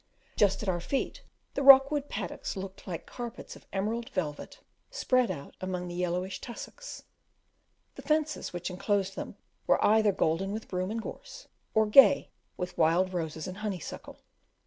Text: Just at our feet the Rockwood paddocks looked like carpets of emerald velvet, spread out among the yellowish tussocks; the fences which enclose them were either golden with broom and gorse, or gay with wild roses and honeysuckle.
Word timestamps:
Just 0.35 0.63
at 0.63 0.67
our 0.67 0.79
feet 0.79 1.21
the 1.53 1.61
Rockwood 1.61 2.09
paddocks 2.09 2.55
looked 2.57 2.87
like 2.87 3.05
carpets 3.05 3.55
of 3.55 3.67
emerald 3.71 4.09
velvet, 4.09 4.59
spread 4.89 5.29
out 5.29 5.55
among 5.61 5.87
the 5.87 5.93
yellowish 5.93 6.41
tussocks; 6.41 7.03
the 7.93 8.01
fences 8.01 8.51
which 8.51 8.71
enclose 8.71 9.13
them 9.13 9.37
were 9.67 9.85
either 9.85 10.11
golden 10.11 10.53
with 10.53 10.67
broom 10.67 10.89
and 10.89 11.03
gorse, 11.03 11.47
or 11.75 11.85
gay 11.85 12.31
with 12.57 12.75
wild 12.79 13.13
roses 13.13 13.47
and 13.47 13.57
honeysuckle. 13.57 14.17